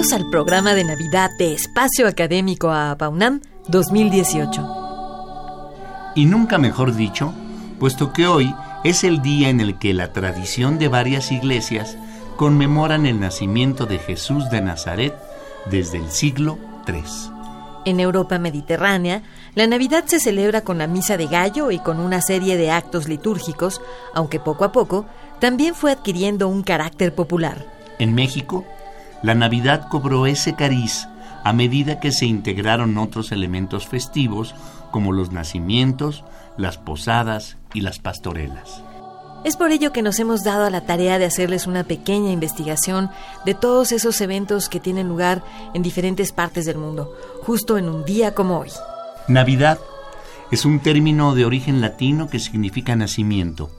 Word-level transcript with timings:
Bienvenidos 0.00 0.24
al 0.24 0.30
programa 0.30 0.72
de 0.72 0.84
Navidad 0.84 1.30
de 1.38 1.52
Espacio 1.52 2.08
Académico 2.08 2.70
a 2.70 2.96
Paunam 2.96 3.42
2018. 3.68 4.66
Y 6.14 6.24
nunca 6.24 6.56
mejor 6.56 6.94
dicho, 6.94 7.34
puesto 7.78 8.10
que 8.10 8.26
hoy 8.26 8.54
es 8.82 9.04
el 9.04 9.20
día 9.20 9.50
en 9.50 9.60
el 9.60 9.78
que 9.78 9.92
la 9.92 10.14
tradición 10.14 10.78
de 10.78 10.88
varias 10.88 11.30
iglesias 11.30 11.98
conmemoran 12.36 13.04
el 13.04 13.20
nacimiento 13.20 13.84
de 13.84 13.98
Jesús 13.98 14.48
de 14.48 14.62
Nazaret 14.62 15.14
desde 15.66 15.98
el 15.98 16.10
siglo 16.10 16.58
III. 16.88 17.02
En 17.84 18.00
Europa 18.00 18.38
mediterránea, 18.38 19.22
la 19.54 19.66
Navidad 19.66 20.04
se 20.06 20.18
celebra 20.18 20.62
con 20.62 20.78
la 20.78 20.86
misa 20.86 21.18
de 21.18 21.26
gallo 21.26 21.70
y 21.70 21.78
con 21.78 22.00
una 22.00 22.22
serie 22.22 22.56
de 22.56 22.70
actos 22.70 23.06
litúrgicos, 23.06 23.82
aunque 24.14 24.40
poco 24.40 24.64
a 24.64 24.72
poco 24.72 25.04
también 25.40 25.74
fue 25.74 25.92
adquiriendo 25.92 26.48
un 26.48 26.62
carácter 26.62 27.14
popular. 27.14 27.66
En 27.98 28.14
México, 28.14 28.64
la 29.22 29.34
Navidad 29.34 29.88
cobró 29.88 30.26
ese 30.26 30.54
cariz 30.54 31.06
a 31.44 31.52
medida 31.52 32.00
que 32.00 32.12
se 32.12 32.26
integraron 32.26 32.98
otros 32.98 33.32
elementos 33.32 33.86
festivos 33.86 34.54
como 34.90 35.12
los 35.12 35.32
nacimientos, 35.32 36.24
las 36.56 36.78
posadas 36.78 37.56
y 37.72 37.80
las 37.80 37.98
pastorelas. 37.98 38.82
Es 39.42 39.56
por 39.56 39.72
ello 39.72 39.90
que 39.90 40.02
nos 40.02 40.18
hemos 40.20 40.44
dado 40.44 40.66
a 40.66 40.70
la 40.70 40.82
tarea 40.82 41.18
de 41.18 41.24
hacerles 41.24 41.66
una 41.66 41.84
pequeña 41.84 42.30
investigación 42.30 43.10
de 43.46 43.54
todos 43.54 43.90
esos 43.90 44.20
eventos 44.20 44.68
que 44.68 44.80
tienen 44.80 45.08
lugar 45.08 45.42
en 45.72 45.82
diferentes 45.82 46.32
partes 46.32 46.66
del 46.66 46.76
mundo, 46.76 47.16
justo 47.42 47.78
en 47.78 47.88
un 47.88 48.04
día 48.04 48.34
como 48.34 48.58
hoy. 48.58 48.68
Navidad 49.28 49.78
es 50.50 50.66
un 50.66 50.80
término 50.80 51.34
de 51.34 51.46
origen 51.46 51.80
latino 51.80 52.28
que 52.28 52.38
significa 52.38 52.96
nacimiento 52.96 53.70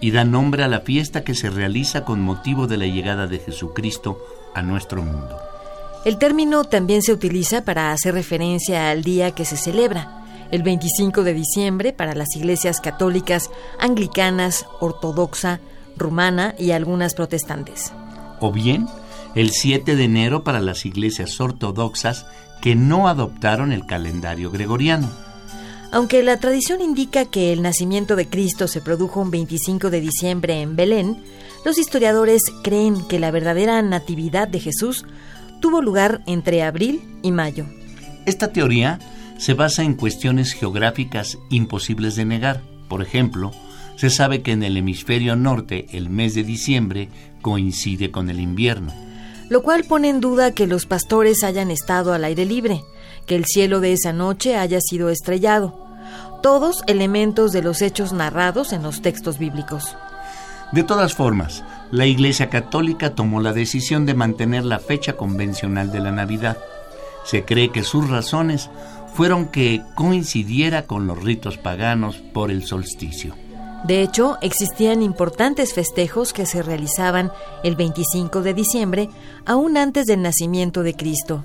y 0.00 0.12
da 0.12 0.24
nombre 0.24 0.62
a 0.62 0.68
la 0.68 0.80
fiesta 0.80 1.24
que 1.24 1.34
se 1.34 1.50
realiza 1.50 2.04
con 2.04 2.20
motivo 2.20 2.68
de 2.68 2.76
la 2.76 2.86
llegada 2.86 3.26
de 3.26 3.40
Jesucristo 3.40 4.18
a 4.54 4.62
nuestro 4.62 5.02
mundo. 5.02 5.38
El 6.04 6.16
término 6.18 6.64
también 6.64 7.02
se 7.02 7.12
utiliza 7.12 7.64
para 7.64 7.92
hacer 7.92 8.14
referencia 8.14 8.90
al 8.90 9.02
día 9.02 9.32
que 9.32 9.44
se 9.44 9.56
celebra, 9.56 10.24
el 10.50 10.62
25 10.62 11.22
de 11.24 11.34
diciembre 11.34 11.92
para 11.92 12.14
las 12.14 12.34
iglesias 12.36 12.80
católicas, 12.80 13.50
anglicanas, 13.78 14.66
ortodoxa, 14.80 15.60
rumana 15.96 16.54
y 16.58 16.70
algunas 16.70 17.14
protestantes. 17.14 17.92
O 18.40 18.50
bien, 18.50 18.88
el 19.34 19.50
7 19.50 19.94
de 19.94 20.04
enero 20.04 20.42
para 20.42 20.60
las 20.60 20.86
iglesias 20.86 21.40
ortodoxas 21.40 22.26
que 22.60 22.74
no 22.74 23.08
adoptaron 23.08 23.72
el 23.72 23.86
calendario 23.86 24.50
gregoriano. 24.50 25.08
Aunque 25.92 26.22
la 26.22 26.38
tradición 26.38 26.80
indica 26.80 27.24
que 27.24 27.52
el 27.52 27.62
nacimiento 27.62 28.14
de 28.14 28.28
Cristo 28.28 28.68
se 28.68 28.80
produjo 28.80 29.20
un 29.20 29.30
25 29.30 29.90
de 29.90 30.00
diciembre 30.00 30.60
en 30.60 30.76
Belén, 30.76 31.22
los 31.64 31.78
historiadores 31.78 32.42
creen 32.62 33.06
que 33.08 33.18
la 33.18 33.32
verdadera 33.32 33.82
natividad 33.82 34.46
de 34.46 34.60
Jesús 34.60 35.04
tuvo 35.60 35.82
lugar 35.82 36.22
entre 36.26 36.62
abril 36.62 37.02
y 37.22 37.32
mayo. 37.32 37.66
Esta 38.24 38.52
teoría 38.52 39.00
se 39.38 39.54
basa 39.54 39.82
en 39.82 39.94
cuestiones 39.94 40.52
geográficas 40.52 41.38
imposibles 41.50 42.14
de 42.14 42.24
negar. 42.24 42.62
Por 42.88 43.02
ejemplo, 43.02 43.50
se 43.96 44.10
sabe 44.10 44.42
que 44.42 44.52
en 44.52 44.62
el 44.62 44.76
hemisferio 44.76 45.34
norte 45.34 45.86
el 45.92 46.08
mes 46.08 46.34
de 46.34 46.44
diciembre 46.44 47.08
coincide 47.42 48.10
con 48.10 48.30
el 48.30 48.38
invierno. 48.40 48.94
Lo 49.48 49.62
cual 49.62 49.84
pone 49.84 50.08
en 50.08 50.20
duda 50.20 50.52
que 50.52 50.68
los 50.68 50.86
pastores 50.86 51.42
hayan 51.42 51.72
estado 51.72 52.12
al 52.12 52.24
aire 52.24 52.44
libre, 52.44 52.82
que 53.26 53.36
el 53.36 53.44
cielo 53.44 53.80
de 53.80 53.92
esa 53.92 54.12
noche 54.12 54.56
haya 54.56 54.80
sido 54.80 55.10
estrellado. 55.10 55.78
Todos 56.42 56.82
elementos 56.86 57.52
de 57.52 57.62
los 57.62 57.82
hechos 57.82 58.12
narrados 58.12 58.72
en 58.72 58.82
los 58.82 59.02
textos 59.02 59.38
bíblicos. 59.38 59.96
De 60.72 60.84
todas 60.84 61.14
formas, 61.14 61.64
la 61.90 62.06
Iglesia 62.06 62.48
Católica 62.48 63.14
tomó 63.14 63.40
la 63.40 63.52
decisión 63.52 64.06
de 64.06 64.14
mantener 64.14 64.64
la 64.64 64.78
fecha 64.78 65.16
convencional 65.16 65.90
de 65.90 66.00
la 66.00 66.12
Navidad. 66.12 66.58
Se 67.24 67.44
cree 67.44 67.70
que 67.72 67.82
sus 67.82 68.08
razones 68.08 68.70
fueron 69.14 69.48
que 69.48 69.82
coincidiera 69.96 70.86
con 70.86 71.06
los 71.06 71.22
ritos 71.22 71.58
paganos 71.58 72.16
por 72.32 72.50
el 72.50 72.64
solsticio. 72.64 73.34
De 73.84 74.02
hecho, 74.02 74.38
existían 74.42 75.02
importantes 75.02 75.72
festejos 75.72 76.32
que 76.32 76.46
se 76.46 76.62
realizaban 76.62 77.32
el 77.64 77.76
25 77.76 78.42
de 78.42 78.54
diciembre, 78.54 79.08
aún 79.46 79.76
antes 79.76 80.06
del 80.06 80.22
nacimiento 80.22 80.82
de 80.82 80.94
Cristo. 80.94 81.44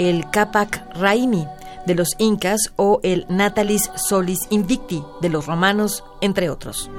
El 0.00 0.30
Capac 0.30 0.96
Raimi 0.96 1.46
de 1.84 1.94
los 1.94 2.14
incas 2.16 2.72
o 2.76 3.00
el 3.02 3.26
Natalis 3.28 3.90
Solis 3.96 4.46
Invicti 4.48 5.04
de 5.20 5.28
los 5.28 5.44
romanos, 5.44 6.04
entre 6.22 6.48
otros. 6.48 6.90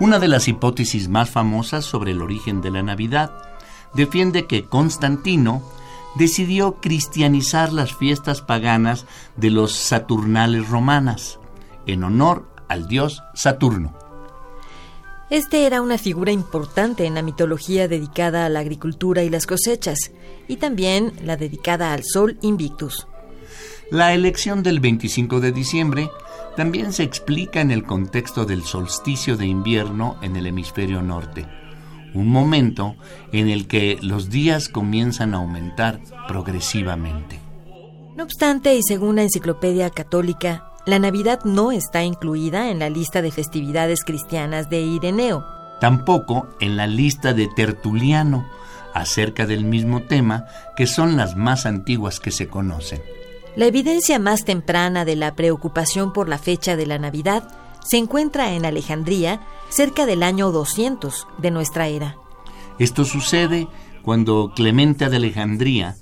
Una 0.00 0.18
de 0.18 0.26
las 0.26 0.48
hipótesis 0.48 1.08
más 1.08 1.30
famosas 1.30 1.84
sobre 1.84 2.10
el 2.10 2.20
origen 2.20 2.60
de 2.62 2.72
la 2.72 2.82
Navidad 2.82 3.30
defiende 3.94 4.48
que 4.48 4.64
Constantino 4.64 5.62
decidió 6.16 6.80
cristianizar 6.80 7.72
las 7.72 7.94
fiestas 7.94 8.42
paganas 8.42 9.06
de 9.36 9.50
los 9.50 9.70
Saturnales 9.70 10.68
romanas 10.68 11.38
en 11.86 12.02
honor 12.02 12.48
al 12.66 12.88
dios 12.88 13.22
Saturno. 13.34 14.09
Este 15.30 15.64
era 15.64 15.80
una 15.80 15.96
figura 15.96 16.32
importante 16.32 17.06
en 17.06 17.14
la 17.14 17.22
mitología 17.22 17.86
dedicada 17.86 18.44
a 18.44 18.48
la 18.48 18.58
agricultura 18.58 19.22
y 19.22 19.30
las 19.30 19.46
cosechas, 19.46 20.10
y 20.48 20.56
también 20.56 21.12
la 21.22 21.36
dedicada 21.36 21.92
al 21.92 22.02
sol 22.02 22.36
Invictus. 22.42 23.06
La 23.92 24.12
elección 24.12 24.64
del 24.64 24.80
25 24.80 25.38
de 25.38 25.52
diciembre 25.52 26.10
también 26.56 26.92
se 26.92 27.04
explica 27.04 27.60
en 27.60 27.70
el 27.70 27.84
contexto 27.84 28.44
del 28.44 28.64
solsticio 28.64 29.36
de 29.36 29.46
invierno 29.46 30.18
en 30.20 30.34
el 30.34 30.48
hemisferio 30.48 31.00
norte, 31.00 31.46
un 32.12 32.26
momento 32.26 32.96
en 33.32 33.48
el 33.48 33.68
que 33.68 33.98
los 34.02 34.30
días 34.30 34.68
comienzan 34.68 35.34
a 35.34 35.38
aumentar 35.38 36.00
progresivamente. 36.26 37.38
No 38.16 38.24
obstante, 38.24 38.74
y 38.74 38.82
según 38.82 39.16
la 39.16 39.22
Enciclopedia 39.22 39.90
Católica, 39.90 40.69
la 40.90 40.98
Navidad 40.98 41.44
no 41.44 41.70
está 41.70 42.02
incluida 42.02 42.68
en 42.70 42.80
la 42.80 42.90
lista 42.90 43.22
de 43.22 43.30
festividades 43.30 44.04
cristianas 44.04 44.68
de 44.68 44.80
Ireneo. 44.80 45.46
Tampoco 45.80 46.48
en 46.58 46.76
la 46.76 46.88
lista 46.88 47.32
de 47.32 47.46
Tertuliano, 47.46 48.48
acerca 48.92 49.46
del 49.46 49.64
mismo 49.64 50.02
tema, 50.02 50.46
que 50.76 50.88
son 50.88 51.16
las 51.16 51.36
más 51.36 51.64
antiguas 51.64 52.18
que 52.18 52.32
se 52.32 52.48
conocen. 52.48 53.00
La 53.54 53.66
evidencia 53.66 54.18
más 54.18 54.44
temprana 54.44 55.04
de 55.04 55.14
la 55.14 55.36
preocupación 55.36 56.12
por 56.12 56.28
la 56.28 56.38
fecha 56.38 56.74
de 56.74 56.86
la 56.86 56.98
Navidad 56.98 57.44
se 57.88 57.96
encuentra 57.96 58.52
en 58.52 58.66
Alejandría 58.66 59.40
cerca 59.68 60.06
del 60.06 60.24
año 60.24 60.50
200 60.50 61.28
de 61.38 61.50
nuestra 61.52 61.86
era. 61.86 62.16
Esto 62.80 63.04
sucede 63.04 63.68
cuando 64.02 64.52
Clemente 64.56 65.08
de 65.08 65.16
Alejandría 65.16 65.94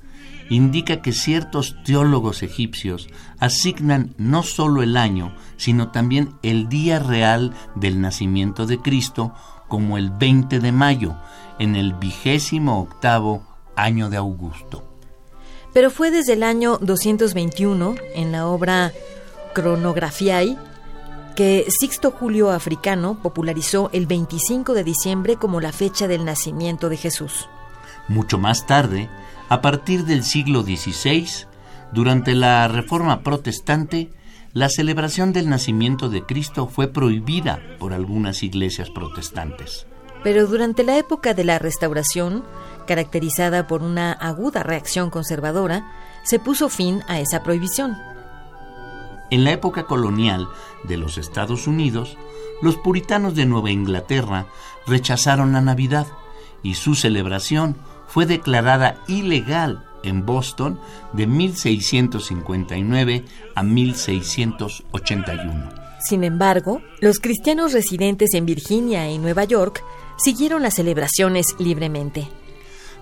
indica 0.50 1.02
que 1.02 1.12
ciertos 1.12 1.76
teólogos 1.84 2.42
egipcios 2.42 3.08
asignan 3.38 4.14
no 4.18 4.42
solo 4.42 4.82
el 4.82 4.96
año, 4.96 5.34
sino 5.56 5.90
también 5.90 6.34
el 6.42 6.68
día 6.68 6.98
real 6.98 7.54
del 7.74 8.00
nacimiento 8.00 8.66
de 8.66 8.78
Cristo 8.78 9.34
como 9.68 9.98
el 9.98 10.10
20 10.10 10.60
de 10.60 10.72
mayo, 10.72 11.16
en 11.58 11.76
el 11.76 11.92
vigésimo 11.94 12.80
octavo 12.80 13.42
año 13.76 14.08
de 14.08 14.16
Augusto 14.16 14.88
pero 15.72 15.90
fue 15.90 16.10
desde 16.10 16.32
el 16.32 16.42
año 16.42 16.78
221, 16.78 17.94
en 18.14 18.32
la 18.32 18.46
obra 18.46 18.92
Chronographiae, 19.54 20.56
que 21.36 21.66
Sixto 21.68 22.10
Julio 22.10 22.50
Africano 22.50 23.20
popularizó 23.22 23.90
el 23.92 24.06
25 24.06 24.74
de 24.74 24.82
diciembre 24.82 25.36
como 25.36 25.60
la 25.60 25.70
fecha 25.70 26.08
del 26.08 26.24
nacimiento 26.24 26.88
de 26.88 26.96
Jesús. 26.96 27.48
Mucho 28.08 28.38
más 28.38 28.66
tarde, 28.66 29.08
a 29.48 29.62
partir 29.62 30.04
del 30.04 30.24
siglo 30.24 30.62
XVI, 30.62 31.46
durante 31.92 32.34
la 32.34 32.68
Reforma 32.68 33.22
Protestante, 33.22 34.10
la 34.52 34.68
celebración 34.68 35.32
del 35.32 35.48
nacimiento 35.48 36.08
de 36.08 36.22
Cristo 36.24 36.66
fue 36.66 36.88
prohibida 36.88 37.60
por 37.78 37.92
algunas 37.92 38.42
iglesias 38.42 38.90
protestantes. 38.90 39.86
Pero 40.22 40.46
durante 40.46 40.84
la 40.84 40.98
época 40.98 41.32
de 41.32 41.44
la 41.44 41.58
Restauración, 41.58 42.44
caracterizada 42.86 43.66
por 43.66 43.82
una 43.82 44.12
aguda 44.12 44.62
reacción 44.62 45.10
conservadora, 45.10 45.92
se 46.24 46.38
puso 46.38 46.68
fin 46.68 47.02
a 47.08 47.20
esa 47.20 47.42
prohibición. 47.42 47.96
En 49.30 49.44
la 49.44 49.52
época 49.52 49.84
colonial 49.84 50.48
de 50.84 50.96
los 50.96 51.18
Estados 51.18 51.66
Unidos, 51.66 52.16
los 52.60 52.76
puritanos 52.76 53.34
de 53.34 53.46
Nueva 53.46 53.70
Inglaterra 53.70 54.46
rechazaron 54.86 55.52
la 55.52 55.60
Navidad 55.60 56.06
y 56.62 56.74
su 56.74 56.94
celebración 56.94 57.76
fue 58.08 58.26
declarada 58.26 58.96
ilegal 59.06 59.84
en 60.02 60.26
Boston 60.26 60.80
de 61.12 61.28
1659 61.28 63.24
a 63.54 63.62
1681. 63.62 65.88
Sin 66.00 66.24
embargo, 66.24 66.82
los 67.00 67.20
cristianos 67.20 67.72
residentes 67.72 68.34
en 68.34 68.44
Virginia 68.46 69.08
y 69.10 69.18
Nueva 69.18 69.44
York 69.44 69.84
siguieron 70.16 70.62
las 70.62 70.74
celebraciones 70.74 71.54
libremente. 71.58 72.28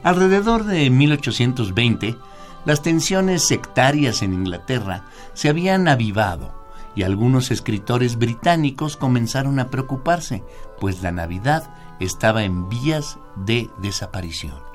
Alrededor 0.03 0.65
de 0.65 0.91
1820, 0.91 2.17
las 2.65 2.83
tensiones 2.83 3.47
sectarias 3.47 4.23
en 4.23 4.35
Inglaterra 4.35 5.05
se 5.35 5.49
habían 5.49 5.89
avivado 5.89 6.55
y 6.95 7.03
algunos 7.03 7.51
escritores 7.51 8.17
británicos 8.17 8.97
comenzaron 8.97 9.59
a 9.61 9.69
preocuparse, 9.69 10.43
pues 10.81 11.03
la 11.03 11.13
Navidad 11.13 11.71
estaba 12.01 12.45
en 12.45 12.69
vías 12.69 13.19
de 13.37 13.71
desaparición. 13.79 14.66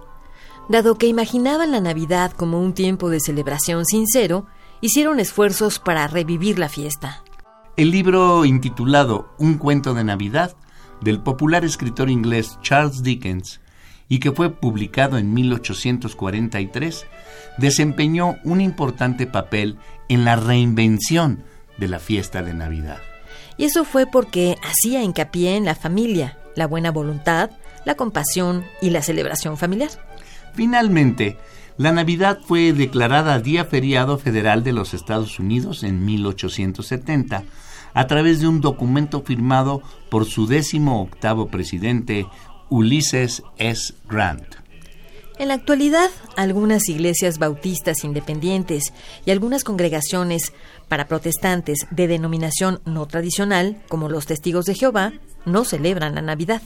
Dado 0.69 0.95
que 0.95 1.07
imaginaban 1.07 1.71
la 1.71 1.81
Navidad 1.81 2.31
como 2.31 2.59
un 2.59 2.73
tiempo 2.73 3.09
de 3.09 3.19
celebración 3.19 3.85
sincero, 3.85 4.45
hicieron 4.79 5.19
esfuerzos 5.19 5.79
para 5.79 6.07
revivir 6.07 6.59
la 6.59 6.69
fiesta. 6.69 7.23
El 7.77 7.91
libro 7.91 8.45
intitulado 8.45 9.33
Un 9.37 9.57
cuento 9.57 9.93
de 9.93 10.03
Navidad 10.03 10.55
del 11.01 11.19
popular 11.19 11.65
escritor 11.65 12.09
inglés 12.09 12.57
Charles 12.61 13.03
Dickens 13.03 13.59
y 14.07 14.19
que 14.19 14.31
fue 14.31 14.49
publicado 14.49 15.17
en 15.17 15.33
1843, 15.33 17.05
desempeñó 17.57 18.35
un 18.43 18.59
importante 18.59 19.25
papel 19.25 19.77
en 20.09 20.25
la 20.25 20.35
reinvención 20.35 21.45
de 21.77 21.87
la 21.87 21.97
fiesta 21.97 22.43
de 22.43 22.53
Navidad. 22.53 22.97
Y 23.55 23.63
eso 23.63 23.85
fue 23.85 24.05
porque 24.05 24.57
hacía 24.63 25.01
hincapié 25.01 25.55
en 25.55 25.63
la 25.63 25.75
familia, 25.75 26.37
la 26.55 26.67
buena 26.67 26.91
voluntad, 26.91 27.51
la 27.85 27.95
compasión 27.95 28.65
y 28.81 28.89
la 28.89 29.01
celebración 29.01 29.57
familiar. 29.57 29.91
Finalmente, 30.53 31.37
la 31.77 31.91
Navidad 31.91 32.39
fue 32.45 32.73
declarada 32.73 33.39
Día 33.39 33.65
Feriado 33.65 34.17
Federal 34.17 34.63
de 34.63 34.73
los 34.73 34.93
Estados 34.93 35.39
Unidos 35.39 35.83
en 35.83 36.05
1870 36.05 37.43
a 37.93 38.07
través 38.07 38.39
de 38.39 38.47
un 38.47 38.61
documento 38.61 39.21
firmado 39.21 39.81
por 40.09 40.25
su 40.25 40.47
décimo 40.47 41.01
octavo 41.01 41.47
presidente, 41.47 42.27
Ulysses 42.69 43.43
S. 43.57 43.93
Grant. 44.07 44.61
En 45.37 45.47
la 45.47 45.55
actualidad, 45.55 46.09
algunas 46.37 46.87
iglesias 46.87 47.39
bautistas 47.39 48.03
independientes 48.03 48.93
y 49.25 49.31
algunas 49.31 49.63
congregaciones 49.63 50.53
para 50.87 51.07
protestantes 51.07 51.87
de 51.89 52.07
denominación 52.07 52.79
no 52.85 53.07
tradicional, 53.07 53.81
como 53.89 54.07
los 54.07 54.27
testigos 54.27 54.65
de 54.65 54.75
Jehová, 54.75 55.13
no 55.45 55.65
celebran 55.65 56.13
la 56.13 56.21
Navidad. 56.21 56.61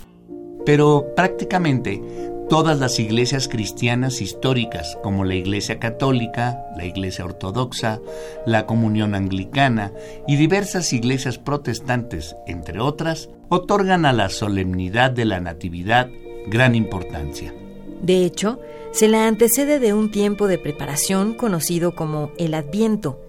Pero 0.65 1.05
prácticamente 1.15 2.01
todas 2.49 2.79
las 2.79 2.99
iglesias 2.99 3.47
cristianas 3.47 4.21
históricas, 4.21 4.97
como 5.03 5.23
la 5.23 5.35
Iglesia 5.35 5.79
Católica, 5.79 6.65
la 6.77 6.85
Iglesia 6.85 7.25
Ortodoxa, 7.25 7.99
la 8.45 8.65
Comunión 8.65 9.15
Anglicana 9.15 9.91
y 10.27 10.35
diversas 10.35 10.93
iglesias 10.93 11.37
protestantes, 11.37 12.35
entre 12.47 12.79
otras, 12.79 13.29
otorgan 13.49 14.05
a 14.05 14.13
la 14.13 14.29
solemnidad 14.29 15.11
de 15.11 15.25
la 15.25 15.39
Natividad 15.39 16.09
gran 16.47 16.75
importancia. 16.75 17.53
De 18.01 18.25
hecho, 18.25 18.59
se 18.91 19.07
la 19.07 19.27
antecede 19.27 19.79
de 19.79 19.93
un 19.93 20.11
tiempo 20.11 20.47
de 20.47 20.57
preparación 20.57 21.33
conocido 21.33 21.95
como 21.95 22.31
el 22.37 22.53
Adviento, 22.53 23.19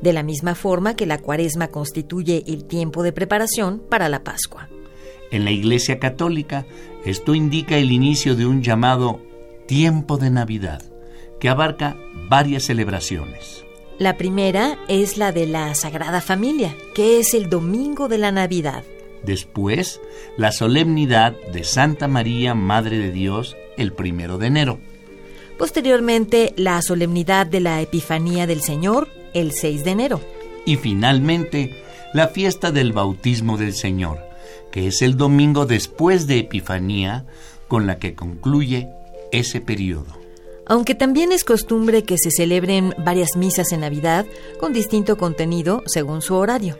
de 0.00 0.12
la 0.12 0.22
misma 0.22 0.54
forma 0.54 0.94
que 0.94 1.06
la 1.06 1.18
Cuaresma 1.18 1.68
constituye 1.68 2.44
el 2.46 2.64
tiempo 2.64 3.02
de 3.02 3.12
preparación 3.12 3.82
para 3.88 4.08
la 4.08 4.24
Pascua. 4.24 4.68
En 5.32 5.44
la 5.44 5.50
Iglesia 5.50 5.98
Católica, 5.98 6.66
esto 7.04 7.34
indica 7.34 7.76
el 7.76 7.90
inicio 7.90 8.36
de 8.36 8.46
un 8.46 8.62
llamado 8.62 9.20
tiempo 9.66 10.18
de 10.18 10.30
Navidad, 10.30 10.82
que 11.40 11.48
abarca 11.48 11.96
varias 12.28 12.64
celebraciones. 12.64 13.64
La 13.98 14.18
primera 14.18 14.78
es 14.88 15.16
la 15.16 15.32
de 15.32 15.46
la 15.46 15.74
Sagrada 15.74 16.20
Familia, 16.20 16.76
que 16.94 17.18
es 17.18 17.34
el 17.34 17.48
domingo 17.48 18.08
de 18.08 18.18
la 18.18 18.30
Navidad. 18.30 18.84
Después, 19.22 20.00
la 20.36 20.52
solemnidad 20.52 21.34
de 21.52 21.64
Santa 21.64 22.08
María, 22.08 22.54
Madre 22.54 22.98
de 22.98 23.10
Dios, 23.10 23.56
el 23.76 23.92
primero 23.92 24.36
de 24.36 24.48
enero. 24.48 24.80
Posteriormente, 25.58 26.52
la 26.56 26.82
solemnidad 26.82 27.46
de 27.46 27.60
la 27.60 27.80
Epifanía 27.80 28.46
del 28.46 28.62
Señor, 28.62 29.08
el 29.32 29.52
6 29.52 29.84
de 29.84 29.90
enero. 29.90 30.20
Y 30.66 30.76
finalmente, 30.76 31.82
la 32.12 32.28
fiesta 32.28 32.72
del 32.72 32.92
bautismo 32.92 33.56
del 33.56 33.74
Señor, 33.74 34.31
que 34.72 34.88
es 34.88 35.02
el 35.02 35.16
domingo 35.16 35.66
después 35.66 36.26
de 36.26 36.38
Epifanía, 36.38 37.24
con 37.68 37.86
la 37.86 37.98
que 37.98 38.14
concluye 38.14 38.88
ese 39.30 39.60
periodo. 39.60 40.18
Aunque 40.66 40.94
también 40.94 41.32
es 41.32 41.44
costumbre 41.44 42.04
que 42.04 42.16
se 42.18 42.30
celebren 42.30 42.94
varias 42.98 43.36
misas 43.36 43.72
en 43.72 43.80
Navidad 43.80 44.26
con 44.58 44.72
distinto 44.72 45.16
contenido 45.16 45.82
según 45.86 46.22
su 46.22 46.34
horario. 46.34 46.78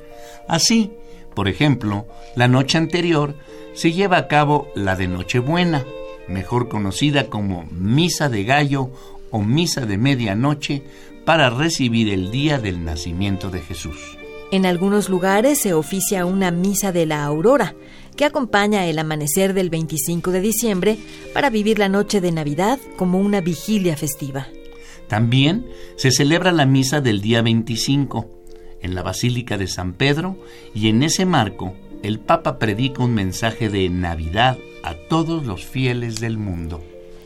Así, 0.49 0.93
por 1.35 1.49
ejemplo, 1.49 2.06
la 2.35 2.49
noche 2.49 2.79
anterior 2.79 3.37
se 3.75 3.93
lleva 3.93 4.17
a 4.19 4.29
cabo 4.29 4.69
la 4.75 4.97
de 4.97 5.09
Nochebuena, 5.09 5.85
mejor 6.29 6.69
conocida 6.69 7.29
como 7.29 7.65
Misa 7.71 8.29
de 8.29 8.44
Gallo 8.44 8.91
o 9.31 9.41
Misa 9.43 9.87
de 9.87 9.99
Medianoche, 9.99 10.83
para 11.25 11.50
recibir 11.50 12.09
el 12.11 12.31
día 12.31 12.59
del 12.59 12.85
nacimiento 12.85 13.50
de 13.50 13.61
Jesús. 13.61 14.19
En 14.52 14.66
algunos 14.66 15.08
lugares 15.08 15.62
se 15.62 15.72
oficia 15.72 16.26
una 16.26 16.50
misa 16.50 16.93
de 16.93 17.06
la 17.06 17.25
aurora, 17.25 17.75
que 18.16 18.26
acompaña 18.26 18.84
el 18.84 18.99
amanecer 18.99 19.54
del 19.54 19.70
25 19.70 20.31
de 20.31 20.43
diciembre 20.43 20.99
para 21.32 21.49
vivir 21.49 21.78
la 21.78 21.88
noche 21.88 22.20
de 22.20 22.32
Navidad 22.32 22.78
como 22.99 23.19
una 23.19 23.40
vigilia 23.40 23.96
festiva. 23.96 24.49
También 25.08 25.66
se 25.96 26.10
celebra 26.10 26.52
la 26.52 26.66
misa 26.66 27.00
del 27.00 27.22
día 27.22 27.40
25 27.40 28.28
en 28.82 28.94
la 28.94 29.02
Basílica 29.02 29.56
de 29.56 29.69
San 29.69 29.94
Pedro 29.94 30.37
y 30.75 30.88
en 30.88 31.02
ese 31.02 31.25
marco 31.25 31.72
el 32.02 32.19
Papa 32.19 32.58
predica 32.58 33.02
un 33.02 33.14
mensaje 33.14 33.70
de 33.70 33.88
Navidad 33.88 34.58
a 34.82 34.93
todos 35.08 35.46
los 35.46 35.64
fieles 35.64 36.20
del 36.20 36.37
mundo. 36.37 36.84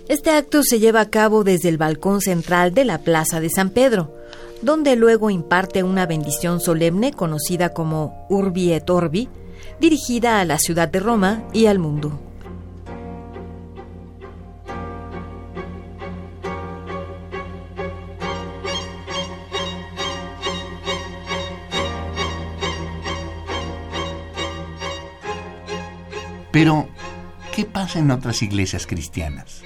Este 0.08 0.30
acto 0.30 0.62
se 0.62 0.78
lleva 0.78 1.00
a 1.00 1.10
cabo 1.10 1.42
desde 1.42 1.70
el 1.70 1.76
balcón 1.76 2.20
central 2.20 2.72
de 2.72 2.84
la 2.84 2.98
Plaza 2.98 3.40
de 3.40 3.50
San 3.50 3.70
Pedro, 3.70 4.14
donde 4.62 4.96
luego 4.96 5.30
imparte 5.30 5.82
una 5.82 6.06
bendición 6.06 6.60
solemne 6.60 7.12
conocida 7.12 7.70
como 7.70 8.26
Urbi 8.28 8.72
et 8.72 8.88
Orbi, 8.90 9.28
dirigida 9.80 10.40
a 10.40 10.44
la 10.44 10.58
ciudad 10.58 10.88
de 10.88 11.00
Roma 11.00 11.44
y 11.52 11.66
al 11.66 11.78
mundo. 11.78 12.20
Pero, 26.56 26.88
¿qué 27.54 27.66
pasa 27.66 27.98
en 27.98 28.10
otras 28.10 28.40
iglesias 28.40 28.86
cristianas? 28.86 29.62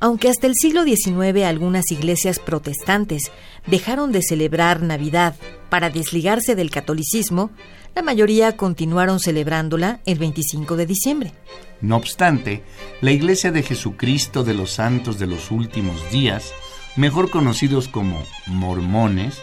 Aunque 0.00 0.28
hasta 0.28 0.46
el 0.46 0.54
siglo 0.54 0.84
XIX 0.84 1.44
algunas 1.44 1.90
iglesias 1.90 2.38
protestantes 2.38 3.32
dejaron 3.66 4.12
de 4.12 4.22
celebrar 4.22 4.82
Navidad 4.82 5.34
para 5.70 5.90
desligarse 5.90 6.54
del 6.54 6.70
catolicismo, 6.70 7.50
la 7.94 8.02
mayoría 8.02 8.56
continuaron 8.56 9.20
celebrándola 9.20 10.00
el 10.04 10.18
25 10.18 10.76
de 10.76 10.86
diciembre. 10.86 11.32
No 11.80 11.96
obstante, 11.96 12.62
la 13.00 13.10
Iglesia 13.10 13.52
de 13.52 13.62
Jesucristo 13.62 14.44
de 14.44 14.54
los 14.54 14.72
Santos 14.72 15.18
de 15.18 15.26
los 15.26 15.50
Últimos 15.50 16.10
Días, 16.10 16.52
mejor 16.96 17.30
conocidos 17.30 17.88
como 17.88 18.22
mormones, 18.46 19.40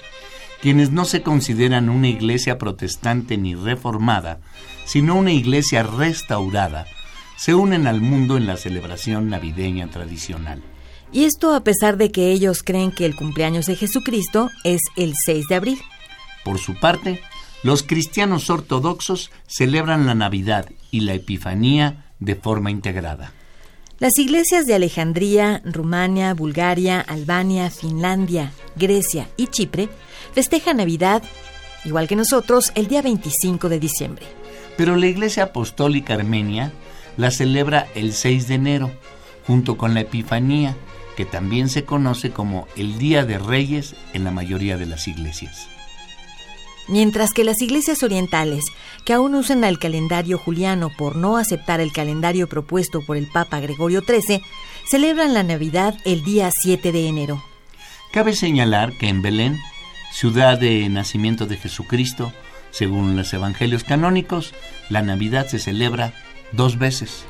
quienes 0.61 0.91
no 0.91 1.05
se 1.05 1.23
consideran 1.23 1.89
una 1.89 2.07
iglesia 2.07 2.57
protestante 2.57 3.37
ni 3.37 3.53
reformada, 3.53 4.39
sino 4.85 5.15
una 5.15 5.33
iglesia 5.33 5.83
restaurada, 5.83 6.85
se 7.37 7.55
unen 7.55 7.87
al 7.87 8.01
mundo 8.01 8.37
en 8.37 8.47
la 8.47 8.57
celebración 8.57 9.29
navideña 9.29 9.89
tradicional. 9.89 10.61
Y 11.11 11.25
esto 11.25 11.53
a 11.53 11.63
pesar 11.63 11.97
de 11.97 12.11
que 12.11 12.31
ellos 12.31 12.63
creen 12.63 12.91
que 12.91 13.05
el 13.05 13.15
cumpleaños 13.15 13.67
de 13.67 13.75
Jesucristo 13.75 14.49
es 14.63 14.81
el 14.95 15.13
6 15.25 15.45
de 15.47 15.55
abril. 15.55 15.81
Por 16.43 16.57
su 16.57 16.79
parte, 16.79 17.21
los 17.61 17.83
cristianos 17.83 18.49
ortodoxos 18.49 19.31
celebran 19.47 20.05
la 20.05 20.15
Navidad 20.15 20.69
y 20.91 21.01
la 21.01 21.13
Epifanía 21.13 22.05
de 22.19 22.35
forma 22.35 22.71
integrada. 22.71 23.31
Las 23.99 24.17
iglesias 24.17 24.65
de 24.65 24.73
Alejandría, 24.73 25.61
Rumania, 25.63 26.33
Bulgaria, 26.33 26.99
Albania, 26.99 27.69
Finlandia, 27.69 28.51
Grecia 28.75 29.29
y 29.37 29.47
Chipre 29.47 29.87
festejan 30.33 30.77
Navidad, 30.77 31.23
igual 31.85 32.07
que 32.07 32.15
nosotros, 32.15 32.71
el 32.75 32.87
día 32.87 33.01
25 33.01 33.69
de 33.69 33.79
diciembre. 33.79 34.25
Pero 34.75 34.95
la 34.95 35.05
Iglesia 35.05 35.43
Apostólica 35.43 36.15
Armenia 36.15 36.73
la 37.17 37.31
celebra 37.31 37.87
el 37.95 38.13
6 38.13 38.47
de 38.47 38.55
enero, 38.55 38.91
junto 39.45 39.77
con 39.77 39.93
la 39.93 40.01
Epifanía, 40.01 40.75
que 41.15 41.25
también 41.25 41.69
se 41.69 41.83
conoce 41.85 42.31
como 42.31 42.67
el 42.75 42.97
Día 42.97 43.25
de 43.25 43.37
Reyes 43.37 43.95
en 44.13 44.23
la 44.23 44.31
mayoría 44.31 44.77
de 44.77 44.85
las 44.85 45.07
iglesias. 45.07 45.67
Mientras 46.87 47.31
que 47.33 47.45
las 47.45 47.61
iglesias 47.61 48.03
orientales, 48.03 48.65
que 49.05 49.13
aún 49.13 49.35
usan 49.35 49.63
el 49.63 49.79
calendario 49.79 50.37
juliano 50.37 50.89
por 50.89 51.15
no 51.15 51.37
aceptar 51.37 51.79
el 51.79 51.93
calendario 51.93 52.47
propuesto 52.49 53.01
por 53.05 53.15
el 53.15 53.27
Papa 53.27 53.59
Gregorio 53.61 54.01
XIII, 54.01 54.41
celebran 54.89 55.33
la 55.33 55.43
Navidad 55.43 55.95
el 56.03 56.23
día 56.23 56.49
7 56.51 56.91
de 56.91 57.07
enero. 57.07 57.43
Cabe 58.11 58.33
señalar 58.33 58.93
que 58.97 59.07
en 59.07 59.21
Belén, 59.21 59.59
ciudad 60.11 60.59
de 60.59 60.89
nacimiento 60.89 61.45
de 61.45 61.57
Jesucristo, 61.57 62.33
según 62.71 63.15
los 63.15 63.33
evangelios 63.33 63.83
canónicos, 63.83 64.53
la 64.89 65.01
Navidad 65.01 65.47
se 65.47 65.59
celebra 65.59 66.13
dos 66.53 66.77
veces. 66.77 67.25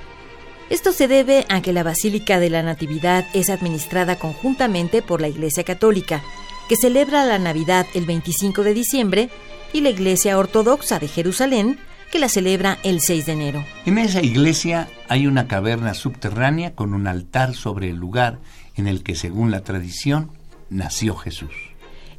Esto 0.70 0.92
se 0.92 1.08
debe 1.08 1.46
a 1.50 1.62
que 1.62 1.74
la 1.74 1.84
Basílica 1.84 2.40
de 2.40 2.50
la 2.50 2.64
Natividad 2.64 3.26
es 3.34 3.50
administrada 3.50 4.18
conjuntamente 4.18 5.02
por 5.02 5.22
la 5.22 5.28
Iglesia 5.28 5.64
Católica, 5.64 6.24
que 6.70 6.76
celebra 6.78 7.26
la 7.26 7.40
Navidad 7.40 7.86
el 7.94 8.06
25 8.06 8.64
de 8.64 8.74
diciembre, 8.74 9.30
y 9.74 9.82
la 9.82 9.90
Iglesia 9.90 10.38
Ortodoxa 10.38 11.00
de 11.00 11.08
Jerusalén, 11.08 11.80
que 12.12 12.20
la 12.20 12.30
celebra 12.30 12.78
el 12.84 13.02
6 13.02 13.26
de 13.26 13.32
enero. 13.32 13.66
En 13.88 13.98
esa 13.98 14.22
iglesia 14.22 14.88
hay 15.10 15.26
una 15.26 15.48
caverna 15.48 15.96
subterránea 15.96 16.76
con 16.76 16.94
un 16.94 17.08
altar 17.08 17.56
sobre 17.56 17.90
el 17.90 17.96
lugar 17.96 18.38
en 18.76 18.88
el 18.88 19.02
que, 19.02 19.16
según 19.16 19.50
la 19.50 19.62
tradición, 19.64 20.30
nació 20.70 21.16
Jesús. 21.16 21.54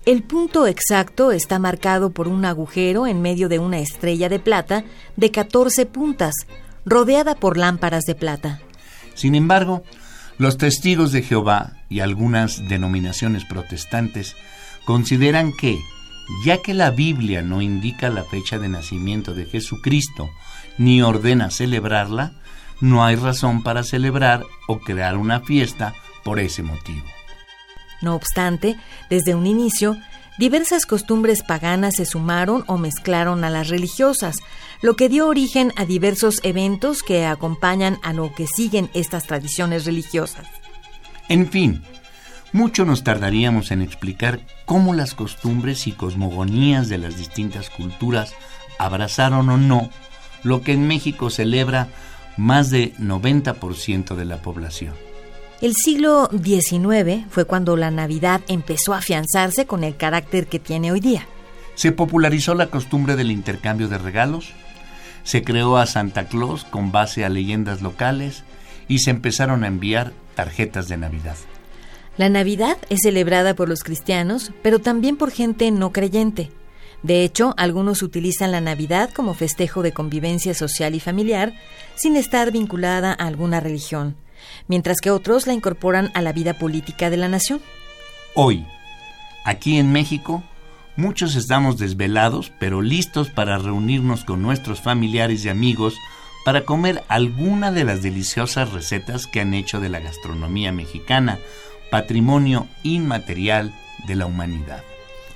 El 0.05 0.23
punto 0.23 0.67
exacto 0.67 1.31
está 1.33 1.59
marcado 1.59 2.11
por 2.11 2.29
un 2.29 2.45
agujero 2.45 3.07
en 3.07 3.23
medio 3.23 3.49
de 3.49 3.59
una 3.59 3.79
estrella 3.79 4.29
de 4.29 4.39
plata 4.39 4.85
de 5.17 5.31
14 5.31 5.87
puntas, 5.87 6.35
rodeada 6.85 7.35
por 7.35 7.57
lámparas 7.57 8.05
de 8.05 8.15
plata. 8.15 8.61
Sin 9.15 9.35
embargo, 9.35 9.85
los 10.39 10.59
testigos 10.59 11.13
de 11.13 11.23
Jehová 11.23 11.75
y 11.89 12.01
algunas 12.01 12.69
denominaciones 12.69 13.45
protestantes 13.45 14.35
consideran 14.85 15.53
que, 15.53 15.79
ya 16.45 16.61
que 16.63 16.75
la 16.75 16.91
Biblia 16.91 17.43
no 17.43 17.63
indica 17.63 18.09
la 18.09 18.25
fecha 18.25 18.59
de 18.59 18.69
nacimiento 18.69 19.35
de 19.35 19.47
Jesucristo 19.47 20.29
ni 20.79 21.03
ordena 21.03 21.51
celebrarla, 21.51 22.33
no 22.81 23.05
hay 23.05 23.17
razón 23.17 23.63
para 23.63 23.85
celebrar 23.85 24.45
o 24.67 24.81
crear 24.81 25.17
una 25.17 25.41
fiesta 25.41 25.95
por 26.25 26.41
ese 26.41 26.63
motivo. 26.63 27.07
No 28.03 28.15
obstante, 28.15 28.77
desde 29.09 29.35
un 29.35 29.47
inicio, 29.47 29.97
diversas 30.39 30.87
costumbres 30.87 31.43
paganas 31.43 31.97
se 31.97 32.05
sumaron 32.05 32.65
o 32.67 32.79
mezclaron 32.79 33.45
a 33.45 33.51
las 33.51 33.69
religiosas, 33.69 34.37
lo 34.83 34.97
que 34.97 35.09
dio 35.09 35.29
origen 35.29 35.73
a 35.77 35.85
diversos 35.85 36.41
eventos 36.43 37.03
que 37.03 37.27
acompañan 37.27 37.99
a 38.03 38.13
lo 38.13 38.35
que 38.35 38.47
siguen 38.47 38.91
estas 38.95 39.27
tradiciones 39.27 39.85
religiosas. 39.85 40.47
En 41.29 41.49
fin, 41.49 41.83
mucho 42.53 42.85
nos 42.85 43.03
tardaríamos 43.03 43.71
en 43.71 43.83
explicar 43.83 44.41
cómo 44.65 44.95
las 44.95 45.15
costumbres 45.15 45.87
y 45.87 45.93
cosmogonías 45.93 46.89
de 46.89 46.99
las 46.99 47.17
distintas 47.17 47.71
culturas 47.71 48.35
abrazaron 48.79 49.49
o 49.49 49.57
no 49.57 49.91
lo 50.43 50.63
que 50.63 50.73
en 50.73 50.87
México 50.87 51.31
celebra 51.31 51.89
más 52.37 52.71
de 52.71 52.95
90% 52.97 54.15
de 54.15 54.25
la 54.25 54.43
población. 54.43 54.95
El 55.61 55.75
siglo 55.75 56.29
XIX 56.31 57.25
fue 57.31 57.45
cuando 57.45 57.77
la 57.77 57.91
Navidad 57.91 58.41
empezó 58.49 58.93
a 58.93 58.99
afianzarse 58.99 59.67
con 59.67 59.85
el 59.85 59.97
carácter 59.97 60.47
que 60.47 60.59
tiene 60.59 60.93
hoy 60.93 61.01
día. 61.01 61.27
Se 61.75 61.93
popularizó 61.93 62.55
la 62.55 62.71
costumbre 62.71 63.17
del 63.17 63.31
intercambio 63.31 63.89
de 63.89 63.99
regalos, 63.99 64.53
se 65.23 65.43
creó 65.43 65.79
a 65.79 65.87
Santa 65.87 66.29
Claus 66.29 66.65
con 66.65 66.93
base 66.93 67.25
a 67.25 67.29
leyendas 67.29 67.83
locales 67.83 68.45
y 68.89 68.99
se 68.99 69.11
empezaron 69.11 69.65
a 69.65 69.69
enviar 69.69 70.13
tarjetas 70.35 70.89
de 70.89 70.99
Navidad. 70.99 71.37
La 72.17 72.29
Navidad 72.29 72.77
es 72.91 73.01
celebrada 73.03 73.55
por 73.55 73.69
los 73.69 73.83
cristianos, 73.83 74.53
pero 74.63 74.81
también 74.81 75.17
por 75.17 75.31
gente 75.31 75.71
no 75.71 75.93
creyente. 75.93 76.51
De 77.03 77.25
hecho, 77.25 77.55
algunos 77.57 78.03
utilizan 78.03 78.53
la 78.53 78.61
Navidad 78.61 79.11
como 79.11 79.35
festejo 79.35 79.83
de 79.83 79.93
convivencia 79.93 80.55
social 80.55 80.95
y 80.95 81.01
familiar, 81.01 81.55
sin 81.97 82.17
estar 82.17 82.53
vinculada 82.53 83.11
a 83.13 83.27
alguna 83.27 83.61
religión, 83.61 84.17
mientras 84.69 85.01
que 85.01 85.11
otros 85.11 85.47
la 85.47 85.53
incorporan 85.53 86.11
a 86.15 86.23
la 86.23 86.33
vida 86.33 86.55
política 86.55 87.11
de 87.11 87.17
la 87.17 87.29
nación. 87.29 87.61
Hoy, 88.35 88.67
aquí 89.45 89.79
en 89.79 89.93
México, 89.93 90.43
muchos 90.97 91.37
estamos 91.37 91.79
desvelados, 91.79 92.53
pero 92.59 92.83
listos 92.83 93.31
para 93.31 93.59
reunirnos 93.59 94.25
con 94.25 94.43
nuestros 94.43 94.81
familiares 94.81 95.45
y 95.45 95.49
amigos 95.49 95.95
para 96.45 96.65
comer 96.65 97.03
alguna 97.09 97.73
de 97.73 97.85
las 97.85 98.03
deliciosas 98.03 98.73
recetas 98.73 99.27
que 99.27 99.41
han 99.41 99.55
hecho 99.55 99.81
de 99.81 99.89
la 99.89 100.01
gastronomía 100.01 100.73
mexicana, 100.73 101.39
patrimonio 101.91 102.69
inmaterial 102.83 103.75
de 104.07 104.15
la 104.15 104.27
humanidad. 104.27 104.83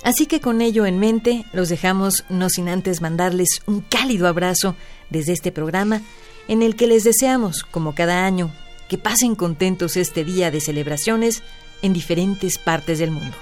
Así 0.03 0.27
que 0.27 0.39
con 0.39 0.61
ello 0.61 0.85
en 0.85 0.99
mente, 0.99 1.45
los 1.51 1.67
dejamos 1.67 2.25
no 2.29 2.49
sin 2.49 2.69
antes 2.69 3.01
mandarles 3.01 3.61
un 3.65 3.81
cálido 3.81 4.27
abrazo 4.27 4.75
desde 5.09 5.33
este 5.33 5.51
programa, 5.51 6.01
en 6.47 6.63
el 6.63 6.75
que 6.75 6.87
les 6.87 7.03
deseamos, 7.03 7.63
como 7.63 7.95
cada 7.95 8.25
año, 8.25 8.51
que 8.89 8.97
pasen 8.97 9.35
contentos 9.35 9.95
este 9.95 10.25
día 10.25 10.51
de 10.51 10.59
celebraciones 10.59 11.43
en 11.81 11.93
diferentes 11.93 12.57
partes 12.57 12.99
del 12.99 13.11
mundo. 13.11 13.37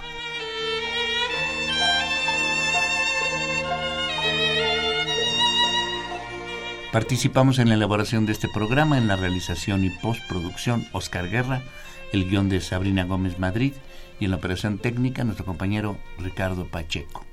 Participamos 6.92 7.60
en 7.60 7.70
la 7.70 7.76
elaboración 7.76 8.26
de 8.26 8.34
este 8.34 8.48
programa, 8.48 8.98
en 8.98 9.08
la 9.08 9.16
realización 9.16 9.84
y 9.84 9.90
postproducción 9.90 10.88
Oscar 10.94 11.30
Guerra, 11.30 11.64
el 12.12 12.30
guion 12.30 12.50
de 12.50 12.62
Sabrina 12.62 13.04
Gómez 13.04 13.40
Madrid 13.40 13.74
y 14.20 14.26
en 14.26 14.32
la 14.32 14.38
operación 14.38 14.80
técnica 14.80 15.24
nuestro 15.24 15.46
compañero 15.46 15.98
Ricardo 16.18 16.68
Pacheco. 16.68 17.26